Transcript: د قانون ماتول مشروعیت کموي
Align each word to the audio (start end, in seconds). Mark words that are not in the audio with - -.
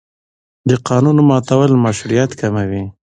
د 0.69 0.71
قانون 0.87 1.17
ماتول 1.29 1.71
مشروعیت 1.85 2.31
کموي 2.39 2.83